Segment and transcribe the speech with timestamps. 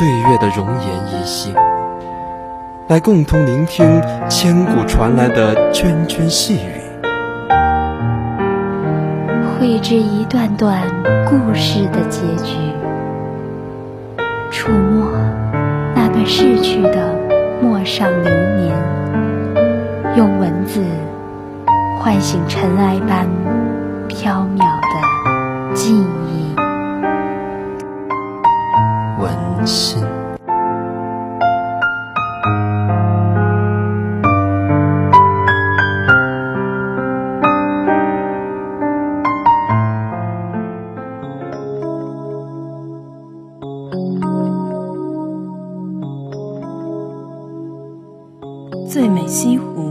[0.00, 1.52] 岁月的容颜依稀，
[2.88, 4.00] 来共同聆听
[4.30, 6.80] 千古传来的涓涓细语，
[9.44, 10.80] 绘制一段段
[11.26, 12.54] 故事的结局，
[14.50, 15.12] 触摸
[15.94, 17.14] 那段逝去的
[17.60, 18.74] 陌上流年，
[20.16, 20.82] 用文字
[21.98, 23.28] 唤醒尘埃般
[24.08, 26.19] 飘渺的记忆。
[29.60, 30.00] 温馨。
[48.88, 49.89] 最美西湖。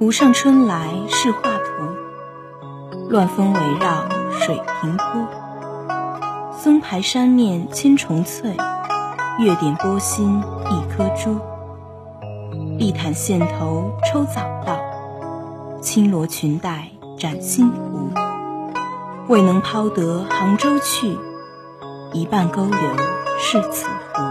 [0.00, 5.28] 湖上春来是画图，乱峰围绕水平波。
[6.56, 8.56] 松排山面千重翠，
[9.38, 11.38] 月点波心一颗珠。
[12.78, 14.80] 碧潭线头抽早稻，
[15.82, 18.08] 轻罗裙带展新湖。
[19.28, 21.14] 未能抛得杭州去，
[22.14, 22.96] 一半勾留
[23.38, 24.22] 是此湖。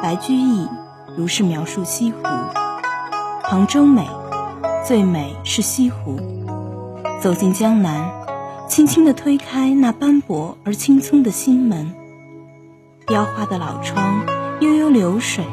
[0.00, 0.68] 白居易
[1.16, 2.22] 如是描述西湖：
[3.42, 4.08] 杭州美，
[4.86, 6.16] 最美是西湖。
[7.20, 8.08] 走进江南，
[8.68, 11.92] 轻轻地推开那斑驳而青葱的心门，
[13.04, 14.24] 雕花的老窗
[14.60, 15.44] 悠悠流水，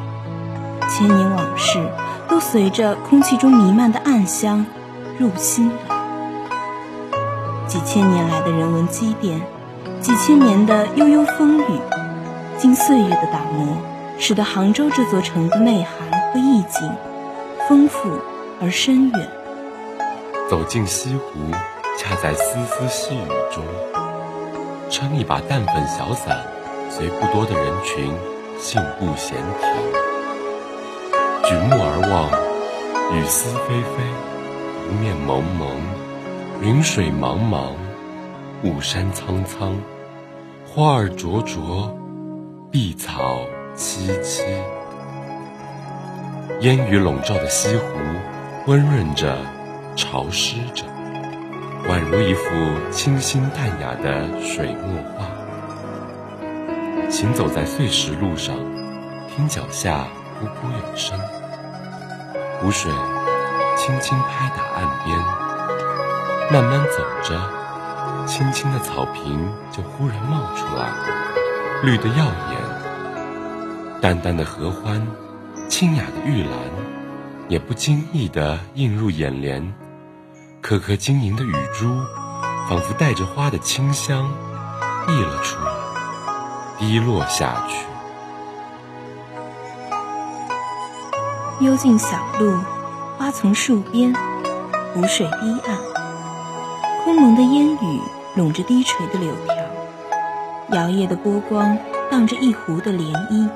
[0.88, 1.84] 千年往事
[2.28, 4.64] 都随着空气中弥漫的暗香
[5.18, 5.74] 入心了。
[7.66, 9.40] 几千年来的人文积淀，
[10.00, 11.80] 几千年的悠悠风雨，
[12.56, 13.66] 经岁月的打磨，
[14.16, 16.88] 使得杭州这座城的内涵和意境
[17.68, 18.08] 丰富
[18.60, 19.30] 而深远。
[20.48, 21.50] 走进西湖，
[21.98, 23.64] 恰在丝丝细雨中，
[24.90, 26.44] 撑一把淡粉小伞，
[26.90, 28.12] 随不多的人群
[28.58, 29.68] 信步闲庭。
[31.44, 32.30] 举目而望，
[33.16, 34.02] 雨丝霏霏，
[34.86, 35.68] 湖面蒙蒙。
[36.62, 37.72] 云水茫茫，
[38.62, 39.76] 雾山苍苍，
[40.66, 41.94] 花儿灼灼，
[42.70, 43.40] 碧草
[43.76, 44.44] 萋萋。
[46.60, 47.84] 烟雨笼罩的西湖，
[48.66, 49.36] 温润着，
[49.94, 50.84] 潮湿着，
[51.86, 52.50] 宛如一幅
[52.90, 55.26] 清新淡雅的水墨画。
[57.10, 58.56] 行走在碎石路上，
[59.28, 60.06] 听脚下
[60.40, 61.20] 噗噗有声，
[62.58, 62.90] 湖水
[63.76, 65.18] 轻轻拍打岸边。
[66.50, 67.38] 慢慢走着，
[68.26, 70.88] 青青的草坪就忽然冒出来，
[71.82, 74.00] 绿得耀眼。
[74.00, 75.06] 淡淡的合欢，
[75.68, 76.50] 清雅的玉兰，
[77.48, 79.74] 也不经意地映入眼帘。
[80.60, 81.86] 颗颗晶莹的雨珠，
[82.68, 84.30] 仿佛带着花的清香，
[85.08, 85.70] 溢了出来，
[86.78, 87.84] 滴落下去。
[91.60, 92.58] 幽静小路，
[93.18, 94.14] 花丛树边，
[94.92, 95.78] 湖水堤岸。
[97.04, 98.00] 空蒙的烟雨
[98.34, 99.54] 笼着低垂的柳条，
[100.70, 101.76] 摇曳的波光
[102.10, 103.50] 荡着一湖的涟漪。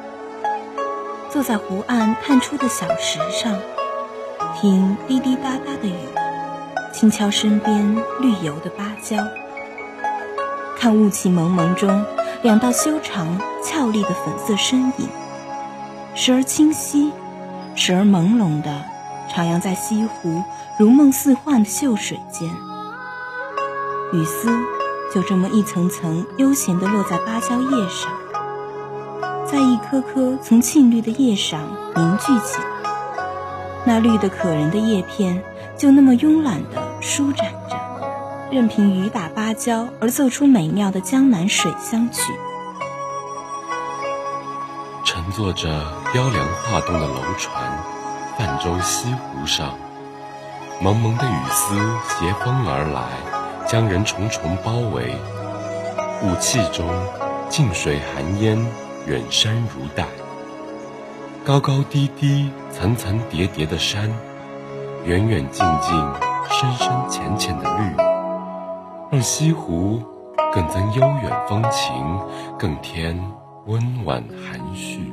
[1.30, 3.58] 坐在湖岸探出的小石上，
[4.56, 5.94] 听滴滴答答的雨，
[6.92, 9.16] 轻敲身边绿油的芭蕉。
[10.76, 12.04] 看雾气蒙蒙中
[12.42, 15.08] 两道修长俏丽的粉色身影，
[16.14, 17.12] 时而清晰，
[17.74, 18.84] 时而朦胧的
[19.32, 20.42] 徜徉在西湖
[20.78, 22.48] 如梦似幻的秀水间。
[24.12, 24.48] 雨丝
[25.14, 28.10] 就这么一层层悠闲地落在芭蕉叶上，
[29.46, 31.60] 在一颗颗从沁绿的叶上
[31.94, 32.77] 凝聚起来。
[33.88, 35.42] 那绿得可人的叶片
[35.74, 37.80] 就那么慵懒地舒展着，
[38.50, 42.20] 任凭雨打芭蕉而奏出美妙的江南水乡曲。
[45.06, 47.82] 乘坐着雕梁画栋的楼船，
[48.36, 49.78] 泛舟西湖上，
[50.82, 51.74] 蒙蒙的雨丝
[52.08, 53.02] 携风而来。
[53.66, 55.14] 将人重重包围，
[56.22, 56.86] 雾气中，
[57.48, 58.58] 近水寒烟，
[59.06, 60.06] 远山如黛。
[61.48, 64.10] 高高低低、层层叠叠的山，
[65.06, 65.96] 远远近近、
[66.50, 67.96] 深深浅浅的绿，
[69.10, 69.98] 让西湖
[70.52, 71.94] 更增悠远风情，
[72.58, 73.18] 更添
[73.64, 75.10] 温婉含蓄。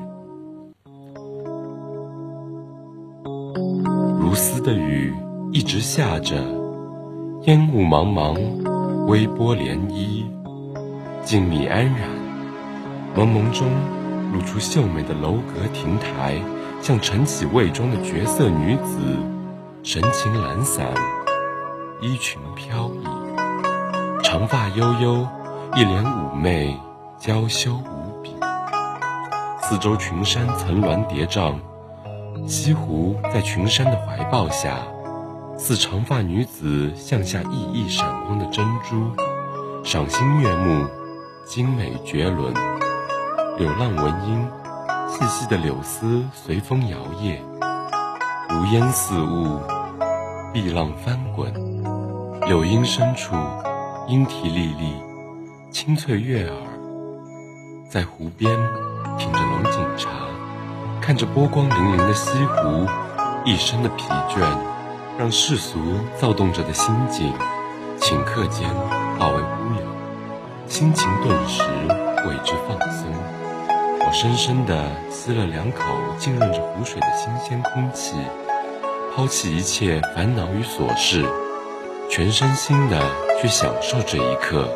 [4.20, 5.16] 如丝的雨
[5.54, 6.36] 一直下着，
[7.44, 8.38] 烟雾茫茫，
[9.08, 10.26] 微波涟漪，
[11.24, 12.10] 静谧安然。
[13.16, 13.66] 蒙蒙中
[14.36, 16.36] 露出秀美的楼阁亭台，
[16.82, 19.00] 像晨起未妆的绝色女子，
[19.82, 20.88] 神情懒散，
[22.02, 23.06] 衣裙飘逸，
[24.22, 25.26] 长发悠悠，
[25.78, 26.78] 一脸妩媚，
[27.18, 28.36] 娇羞无比。
[29.62, 31.56] 四周群山层峦叠嶂。
[32.46, 34.80] 西湖在群山的怀抱下，
[35.58, 39.10] 似长发女子向下熠熠闪光的珍珠，
[39.86, 40.86] 赏心悦目，
[41.46, 42.54] 精美绝伦。
[43.58, 44.46] 柳浪闻莺，
[45.08, 47.40] 细细的柳丝随风摇曳，
[48.50, 49.62] 如烟似雾，
[50.52, 51.54] 碧浪翻滚。
[52.42, 53.34] 柳荫深处，
[54.10, 56.54] 莺啼沥沥，清脆悦耳。
[57.90, 58.54] 在湖边
[59.18, 60.10] 品着龙井茶。
[61.00, 62.86] 看着波光粼粼的西湖，
[63.46, 64.42] 一身的疲倦，
[65.18, 65.80] 让世俗
[66.20, 67.32] 躁动着的心境，
[68.00, 68.70] 顷刻间
[69.18, 71.62] 化为乌有，心情顿时
[72.28, 73.08] 为之放松。
[74.08, 75.82] 我深深地吸了两口
[76.20, 78.16] 浸润着湖水的新鲜空气，
[79.14, 81.26] 抛弃一切烦恼与琐事，
[82.08, 83.02] 全身心地
[83.42, 84.70] 去享受这一刻。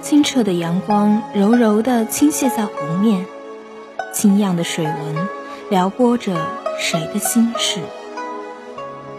[0.00, 3.26] 清澈的阳光柔柔地倾泻在湖面。
[4.14, 5.28] 清漾的水纹，
[5.68, 6.34] 撩拨着
[6.78, 7.80] 谁的心事？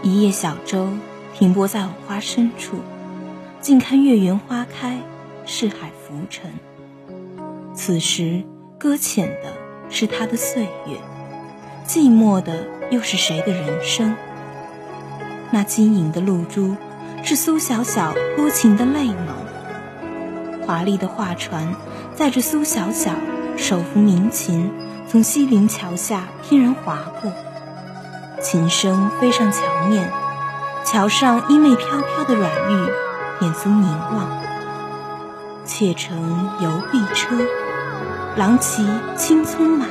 [0.01, 0.87] 一叶小舟
[1.35, 2.77] 停泊在藕花深处，
[3.59, 4.97] 静看月圆花开，
[5.45, 6.51] 四海浮沉。
[7.75, 8.43] 此时
[8.79, 9.51] 搁浅的
[9.89, 10.95] 是他的岁月，
[11.85, 14.15] 寂寞的又是谁的人生？
[15.51, 16.77] 那晶莹的露珠，
[17.21, 20.65] 是苏小小多情的泪眸。
[20.65, 21.75] 华丽的画船
[22.15, 23.11] 载着苏小小。
[23.57, 24.71] 手扶民琴，
[25.09, 27.33] 从西泠桥下翩然划过，
[28.41, 29.59] 琴声飞上桥
[29.89, 30.09] 面，
[30.85, 32.89] 桥上衣袂飘飘的软玉，
[33.41, 34.29] 眼足凝望。
[35.65, 37.35] 妾乘游碧车，
[38.39, 38.87] 郎骑
[39.17, 39.85] 青葱马，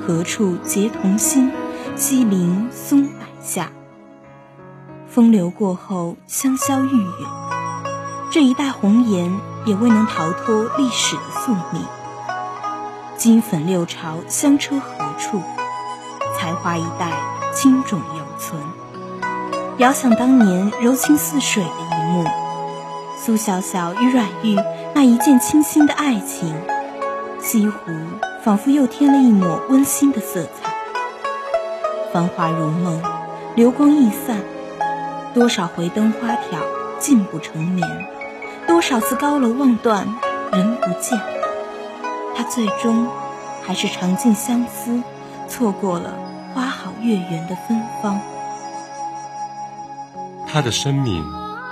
[0.00, 1.52] 何处结同心？
[1.94, 3.12] 西陵松柏
[3.42, 3.70] 下，
[5.06, 7.26] 风流过后，香消玉殒。
[8.30, 9.30] 这一代红颜，
[9.66, 11.82] 也未能逃脱历史的宿命。
[13.18, 15.42] 金粉六朝，香车何处？
[16.38, 17.12] 才华一代，
[17.52, 18.58] 青冢犹存。
[19.76, 22.24] 遥想当年柔情似水的一幕，
[23.18, 24.56] 苏小小与阮玉
[24.94, 26.56] 那一见倾心的爱情，
[27.44, 27.76] 西湖
[28.42, 30.72] 仿佛又添了一抹温馨的色彩。
[32.10, 33.02] 繁华如梦，
[33.54, 34.40] 流光易散，
[35.34, 36.58] 多少回灯花挑，
[36.98, 37.86] 尽不成眠；
[38.66, 40.08] 多少次高楼望断，
[40.52, 41.20] 人不见。
[42.34, 43.06] 他最终
[43.62, 45.02] 还是尝尽相思，
[45.46, 46.14] 错过了
[46.54, 48.18] 花好月圆的芬芳。
[50.46, 51.22] 他的生命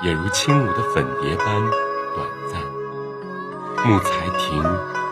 [0.05, 2.61] 也如轻舞的粉蝶般短暂。
[3.87, 4.63] 木材亭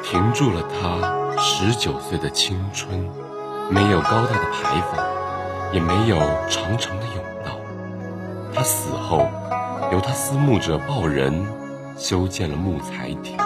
[0.02, 3.09] 停住了他十九岁的青春，
[3.71, 5.04] 没有高大的牌坊，
[5.73, 7.52] 也没有长长的甬道。
[8.54, 9.28] 他死后，
[9.92, 11.47] 由他思慕者报人
[11.97, 13.37] 修建了木材亭。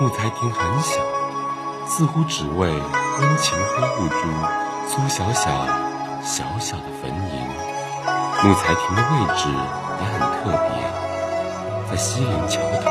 [0.00, 1.00] 木材亭很小，
[1.86, 4.14] 似乎只为温情呵护住
[4.86, 5.50] 苏小小
[6.22, 8.46] 小小的坟茔。
[8.46, 9.48] 木材亭的位置
[9.98, 12.90] 也很特别，在西泠桥头，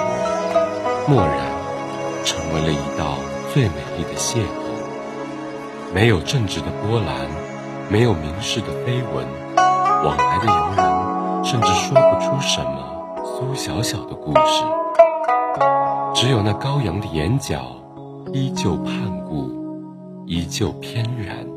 [1.08, 1.57] 蓦然
[2.28, 3.16] 成为了一道
[3.54, 4.44] 最美丽的邂逅。
[5.94, 7.30] 没有政治的波澜，
[7.90, 9.26] 没有名士的碑文，
[10.04, 14.66] 往来的游人甚至说不出什么苏小小的故事。
[16.14, 17.62] 只有那高扬的眼角，
[18.34, 18.94] 依旧盼
[19.26, 19.50] 顾，
[20.26, 21.57] 依旧翩然。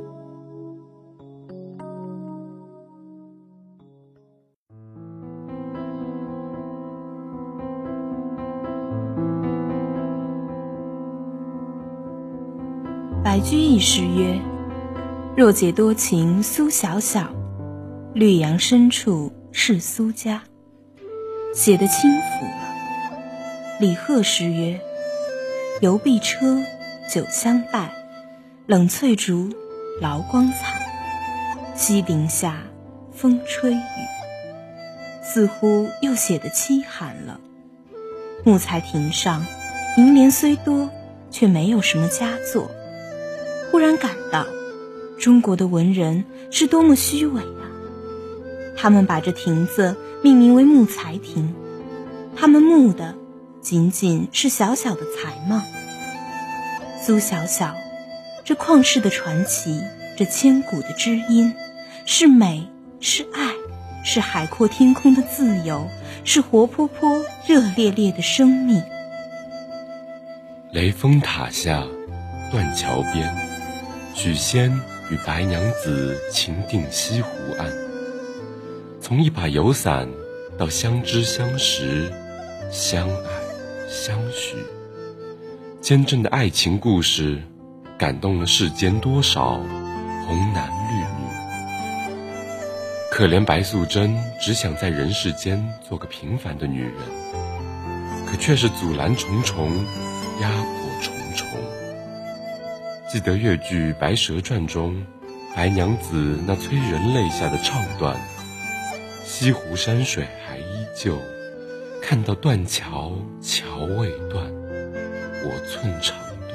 [13.31, 14.41] 白居易诗曰
[15.39, 17.33] ：“若解多情苏小小，
[18.13, 20.43] 绿杨深处是苏家。”
[21.55, 22.75] 写得轻浮了。
[23.79, 24.81] 李贺诗曰
[25.81, 26.61] ：“游碧车，
[27.09, 27.93] 酒香带，
[28.67, 29.51] 冷翠竹，
[30.01, 30.81] 劳光彩。
[31.77, 32.65] 西林下，
[33.13, 33.79] 风吹雨。”
[35.23, 37.39] 似乎又写得凄寒了。
[38.45, 39.47] 木材亭上，
[39.97, 40.91] 楹联虽多，
[41.31, 42.69] 却没有什么佳作。
[43.71, 44.47] 忽然感到，
[45.19, 47.71] 中国的文人是多么虚伪啊！
[48.77, 51.55] 他们把这亭子命名为木材亭，
[52.35, 53.15] 他们木的
[53.61, 55.63] 仅仅是小小的才貌？
[57.01, 57.75] 苏小小，
[58.45, 59.81] 这旷世的传奇，
[60.17, 61.55] 这千古的知音，
[62.07, 62.67] 是美，
[63.01, 63.53] 是爱，
[64.05, 65.87] 是海阔天空的自由，
[66.25, 68.83] 是活泼泼、热烈烈的生命。
[70.73, 71.85] 雷峰塔下，
[72.51, 73.50] 断桥边，
[74.23, 74.71] 许仙
[75.09, 77.73] 与白娘子情定西湖岸。
[79.01, 80.07] 从一把油伞
[80.59, 82.13] 到相知相识、
[82.71, 83.31] 相爱
[83.89, 84.57] 相许。
[85.81, 87.41] 坚贞的爱情故事，
[87.97, 89.53] 感动了世间多少
[90.27, 91.25] 红男绿女。
[93.11, 96.93] 可怜白素贞只想在人世间做个平凡的女人，
[98.27, 99.71] 可却是阻拦重重，
[100.43, 100.80] 压迫。
[103.13, 105.05] 记得越剧《白蛇传》中，
[105.57, 108.17] 白娘子那催人泪下的唱段
[109.27, 111.19] ：“西湖山水还依旧，
[112.01, 114.49] 看到断桥桥未断。”
[115.43, 116.17] 我寸肠
[116.49, 116.55] 断，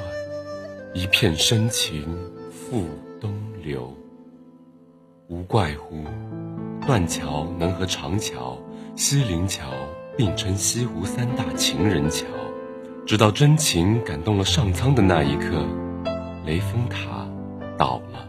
[0.94, 2.08] 一片深情
[2.50, 2.86] 付
[3.20, 3.30] 东
[3.62, 3.92] 流。
[5.28, 6.04] 无怪乎
[6.86, 8.58] 断桥能和长桥、
[8.94, 9.70] 西泠桥
[10.16, 12.24] 并称西湖三大情人桥。
[13.04, 15.66] 直到真情感动了上苍的那一刻，
[16.46, 17.26] 雷峰塔
[17.76, 18.28] 倒了，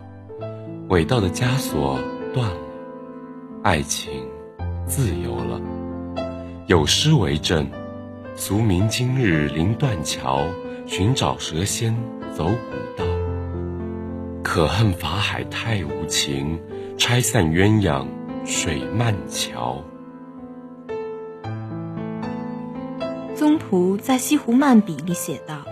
[0.89, 1.99] 伟大的枷锁
[2.33, 2.57] 断了，
[3.61, 4.11] 爱情
[4.87, 5.61] 自由了。
[6.65, 7.69] 有诗为证。
[8.35, 10.45] 俗民今日临断桥，
[10.85, 11.95] 寻找蛇仙
[12.35, 12.53] 走古
[12.95, 13.05] 道。
[14.43, 16.59] 可恨法海太无情，
[16.99, 18.05] 拆散鸳鸯
[18.45, 19.83] 水漫桥。
[23.35, 25.63] 宗璞在《西湖漫笔》里写道：“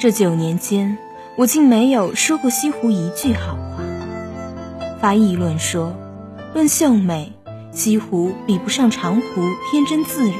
[0.00, 0.96] 这九年间，
[1.36, 3.84] 我竟没有说过西湖一句好话。
[5.00, 5.92] 发议论说，
[6.54, 7.32] 论秀美，
[7.72, 10.38] 西湖比不上长湖天真自然。”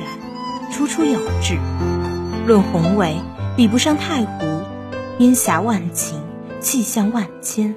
[0.72, 1.58] 楚楚有致，
[2.46, 3.16] 论宏伟，
[3.56, 4.62] 比不上太湖，
[5.18, 6.14] 烟霞万顷，
[6.60, 7.74] 气象万千。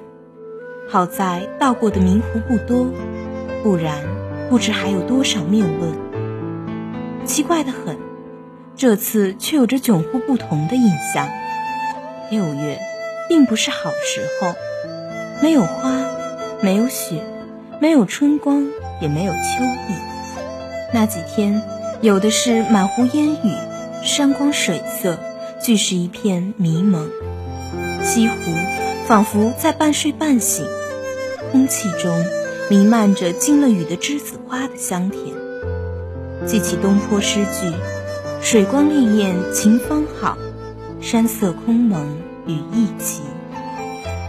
[0.88, 2.86] 好在到过的名湖不多，
[3.62, 4.02] 不然
[4.48, 5.92] 不知还有多少谬论。
[7.24, 7.96] 奇怪的很，
[8.74, 11.28] 这次却有着迥乎不同的印象。
[12.30, 12.78] 六月，
[13.30, 14.54] 并不是好时候，
[15.40, 16.04] 没有花，
[16.60, 17.22] 没有雪，
[17.80, 18.66] 没有春光，
[19.00, 19.94] 也没有秋意。
[20.92, 21.62] 那几天。
[22.02, 23.54] 有的是满湖烟雨，
[24.02, 25.18] 山光水色，
[25.62, 27.10] 俱是一片迷蒙。
[28.02, 28.34] 西湖
[29.06, 30.64] 仿佛在半睡半醒，
[31.52, 32.24] 空气中
[32.70, 35.22] 弥漫着经了雨的栀子花的香甜。
[36.46, 37.70] 记起东坡诗句
[38.40, 40.38] ：“水光潋滟晴方好，
[41.02, 42.16] 山色空蒙
[42.50, 43.22] 雨亦奇。”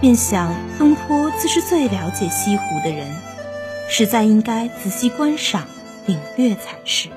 [0.02, 3.08] 便想东坡自是最了解西湖的人，
[3.88, 5.68] 实在应该仔细观赏、
[6.08, 7.10] 领略才是。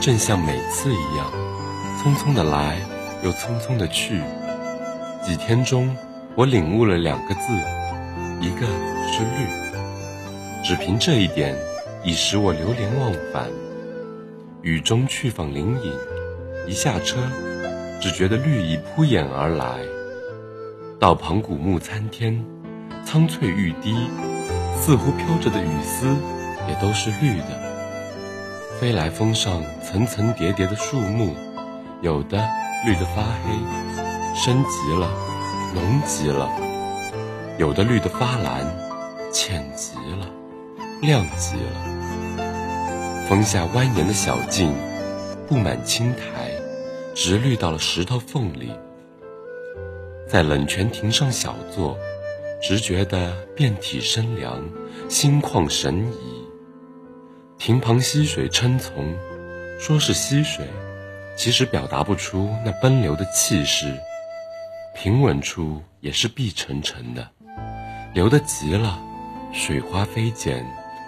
[0.00, 1.32] 正像每次一样，
[2.02, 2.78] 匆匆的来，
[3.22, 4.20] 又匆匆的去。
[5.24, 5.96] 几天中，
[6.34, 7.40] 我领悟了两个字，
[8.40, 8.66] 一个
[9.12, 9.48] 是绿。
[10.64, 11.56] 只凭这一点，
[12.02, 13.48] 已使我流连忘返。
[14.62, 15.92] 雨中去访灵隐，
[16.68, 17.16] 一下车，
[18.00, 19.78] 只觉得绿意扑眼而来。
[20.98, 22.44] 到庞古木参天，
[23.04, 23.94] 苍翠欲滴，
[24.76, 26.06] 似乎飘着的雨丝，
[26.68, 27.66] 也都是绿的。
[28.80, 31.34] 飞来峰上层层叠叠的树木，
[32.02, 32.46] 有的
[32.84, 33.52] 绿得发黑，
[34.34, 35.10] 深极了，
[35.74, 36.48] 浓极了；
[37.58, 38.66] 有的绿得发蓝，
[39.32, 40.26] 浅极了，
[41.00, 41.96] 亮极了。
[43.28, 44.72] 峰下蜿蜒的小径，
[45.48, 46.45] 布满青苔，
[47.16, 48.70] 直绿到了石头缝里。
[50.28, 51.96] 在冷泉亭上小坐，
[52.60, 54.62] 直觉得遍体生凉，
[55.08, 56.46] 心旷神怡。
[57.56, 59.16] 亭旁溪水称从，
[59.80, 60.66] 说是溪水，
[61.38, 63.98] 其实表达不出那奔流的气势。
[64.94, 67.26] 平稳处也是碧沉沉的，
[68.12, 69.02] 流得急了，
[69.54, 70.62] 水花飞溅，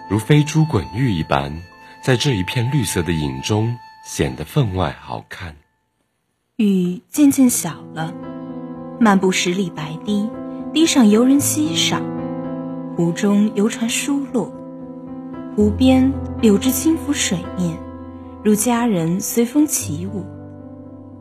[0.09, 1.63] 如飞珠滚玉一般，
[2.03, 5.55] 在这一片绿色的影中显得分外好看。
[6.61, 8.13] 雨渐渐小了，
[8.99, 10.29] 漫步十里白堤，
[10.75, 12.03] 堤上游人稀少，
[12.97, 14.53] 湖中游船疏落。
[15.55, 17.79] 湖边柳枝轻拂水面，
[18.43, 20.27] 如佳人随风起舞。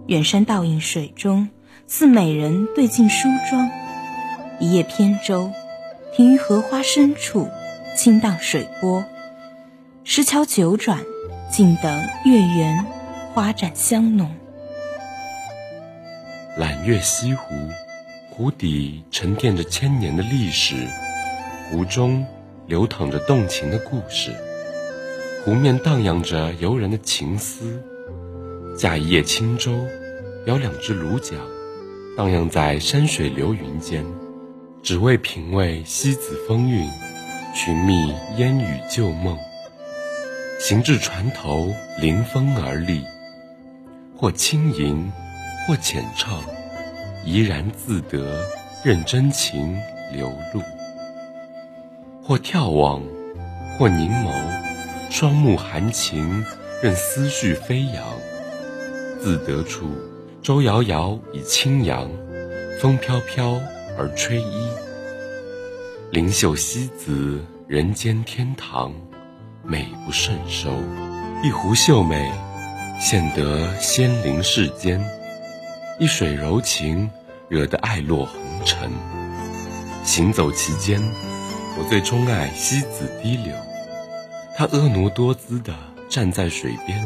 [0.08, 1.48] 远山倒映水中，
[1.86, 3.70] 似美人对镜梳妆。
[4.60, 5.52] 一叶扁舟，
[6.16, 7.48] 停于荷花深处，
[7.96, 9.06] 轻荡水波。
[10.04, 10.98] 石桥九转，
[11.52, 12.84] 静等月圆，
[13.36, 14.32] 花绽香浓。
[16.58, 17.56] 揽月西湖，
[18.32, 20.76] 湖底沉淀着千年的历史，
[21.70, 22.26] 湖中。
[22.66, 24.30] 流淌着动情的故事，
[25.46, 27.82] 湖面荡漾着游人的情思。
[28.78, 29.72] 驾一叶轻舟，
[30.48, 31.40] 摇两只橹桨，
[32.18, 34.04] 荡漾在山水流云间，
[34.84, 36.86] 只为品味西子风韵，
[37.56, 39.38] 寻觅烟雨旧梦。
[40.60, 43.02] 行至船头，临风而立，
[44.14, 45.10] 或轻吟，
[45.68, 46.42] 或浅唱，
[47.26, 48.42] 怡然自得，
[48.86, 49.78] 任真情
[50.14, 50.62] 流露。
[52.24, 53.04] 或眺望，
[53.78, 54.32] 或凝眸，
[55.10, 56.46] 双目含情，
[56.82, 58.02] 任思绪飞扬。
[59.22, 59.90] 自得处，
[60.42, 62.10] 舟摇摇以轻扬，
[62.80, 63.60] 风飘飘
[63.98, 64.70] 而吹衣。
[66.12, 68.94] 灵秀西子，人间天堂，
[69.64, 70.72] 美不胜收。
[71.44, 72.32] 一湖秀美，
[73.02, 75.02] 现得仙灵世间；
[76.00, 77.10] 一水柔情，
[77.50, 78.92] 惹得爱落红尘。
[80.04, 81.02] 行走其间。
[81.80, 83.56] 我最钟爱西子低流，
[84.56, 85.74] 她婀娜多姿地
[86.08, 87.04] 站在水边，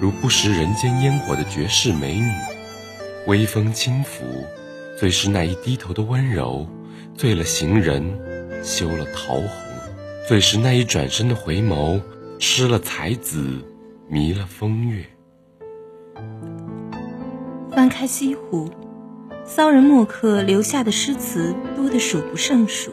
[0.00, 2.28] 如不食人间烟火的绝世美女。
[3.28, 4.24] 微风轻拂，
[4.98, 6.68] 最是那一低头的温柔，
[7.16, 8.02] 醉了行人，
[8.64, 9.48] 羞了桃红；
[10.28, 12.00] 最是那一转身的回眸，
[12.40, 13.64] 失了才子，
[14.08, 15.04] 迷了风月。
[17.76, 18.70] 翻开西湖，
[19.44, 22.90] 骚人墨客留下的诗词多得数不胜数。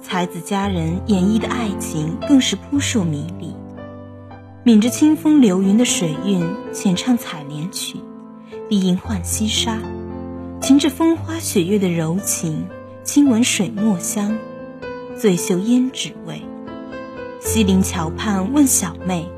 [0.00, 3.52] 才子佳人演绎的爱情更是扑朔迷离，
[4.62, 7.98] 抿着清风流云的水韵，浅唱采莲曲，
[8.68, 9.80] 低吟浣溪沙，
[10.60, 12.64] 擎着风花雪月的柔情，
[13.02, 14.38] 轻闻水墨香，
[15.16, 16.40] 醉嗅胭脂味。
[17.40, 19.28] 西泠桥畔问小妹，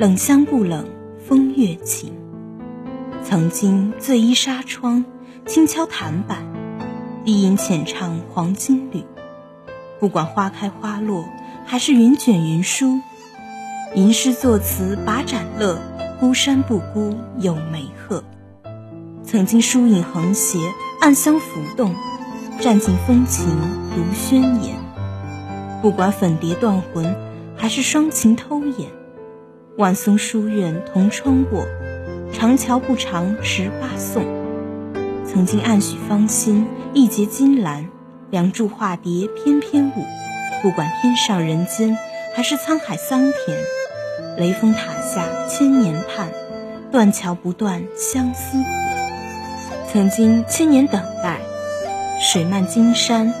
[0.00, 0.84] 冷香不冷，
[1.24, 2.12] 风月情。
[3.34, 5.04] 曾经醉依纱窗，
[5.44, 6.46] 轻敲檀板，
[7.24, 9.02] 低吟浅唱黄金缕。
[9.98, 11.24] 不管花开花落，
[11.66, 13.00] 还是云卷云舒，
[13.96, 15.76] 吟诗作词把盏乐，
[16.20, 18.22] 孤山不孤有梅鹤。
[19.24, 20.60] 曾经疏影横斜，
[21.00, 21.92] 暗香浮动，
[22.60, 23.48] 占尽风情
[23.96, 24.76] 如宣言。
[25.82, 27.12] 不管粉蝶断魂，
[27.56, 28.88] 还是双情偷眼，
[29.76, 31.66] 万松书院同窗过，
[32.34, 34.24] 长桥不长十八送。
[35.24, 37.88] 曾经暗许芳心，一结金兰。
[38.30, 40.04] 梁祝化蝶翩翩舞，
[40.60, 41.96] 不管天上人间，
[42.34, 43.58] 还是沧海桑田，
[44.36, 46.28] 雷峰塔下千年盼，
[46.90, 48.64] 断桥不断相思苦。
[49.92, 51.38] 曾经千年等待，
[52.20, 53.32] 水漫金山，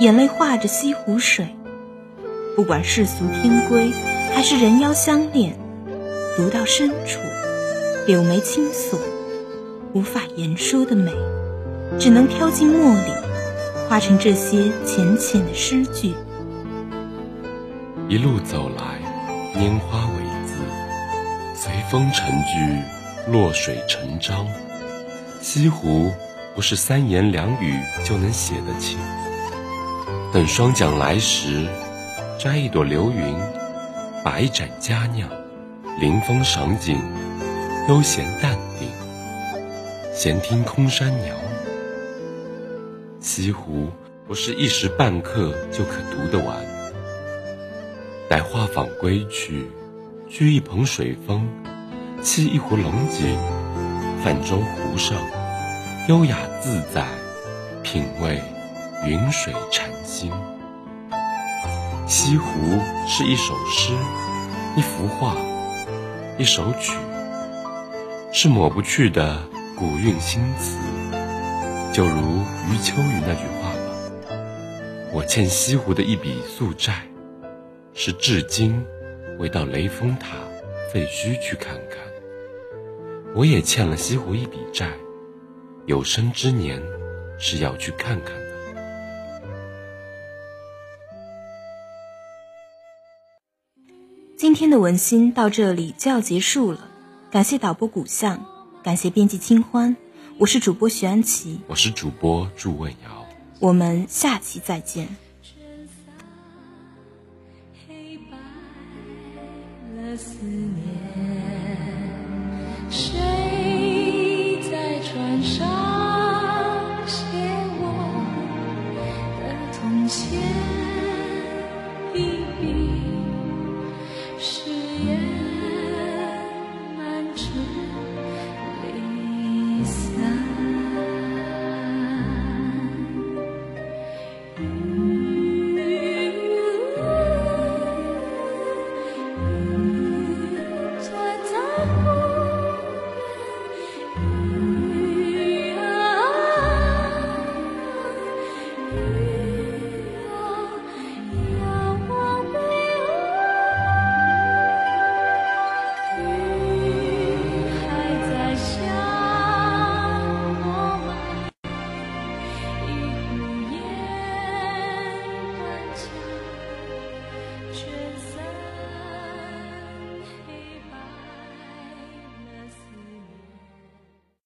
[0.00, 1.54] 眼泪化着西湖水。
[2.56, 3.92] 不管世俗天规，
[4.34, 5.56] 还是人妖相恋，
[6.36, 7.20] 读到深处，
[8.06, 8.98] 柳眉轻锁，
[9.92, 11.12] 无法言说的美，
[11.98, 13.12] 只能飘进墨里。
[13.88, 16.14] 化成这些浅浅的诗句。
[18.08, 19.00] 一路走来，
[19.54, 20.14] 拈花为
[20.46, 20.54] 姿，
[21.56, 24.46] 随风成句，落水成章。
[25.40, 26.12] 西湖
[26.54, 28.96] 不是三言两语就能写得清。
[30.32, 31.66] 等霜降来时，
[32.38, 33.34] 摘一朵流云，
[34.24, 35.28] 把一盏佳酿，
[35.98, 36.96] 临风赏景，
[37.88, 38.88] 悠闲淡定，
[40.14, 43.20] 闲听空山鸟语。
[43.20, 43.88] 西湖
[44.28, 46.56] 不是一时半刻就可读得完。
[48.28, 49.66] 待画舫归去，
[50.30, 51.48] 掬一捧水风，
[52.22, 53.36] 沏一壶龙井，
[54.22, 55.16] 泛舟湖上，
[56.06, 57.04] 优雅自在，
[57.82, 58.40] 品味
[59.04, 60.30] 云水禅心。
[62.06, 63.92] 西湖是一首诗，
[64.76, 65.34] 一幅画，
[66.38, 66.92] 一首曲，
[68.32, 69.42] 是抹不去的
[69.76, 70.78] 古韵新词。
[71.92, 74.30] 就如余秋雨那句话吧，
[75.12, 77.02] 我欠西湖的一笔宿债，
[77.92, 78.84] 是至今
[79.38, 80.36] 未到雷峰塔
[80.92, 81.98] 废墟去看看。
[83.34, 84.92] 我也欠了西湖一笔债，
[85.86, 86.80] 有生之年
[87.38, 88.50] 是要去看看的。
[94.36, 96.88] 今天的文心到这里就要结束了，
[97.30, 98.44] 感谢导播古巷，
[98.82, 99.96] 感谢编辑清欢。
[100.36, 103.24] 我是主播徐安琪，我是主播祝问瑶。
[103.60, 105.06] 我们下期再见。
[107.86, 108.36] 黑白
[110.02, 110.89] 了，思念。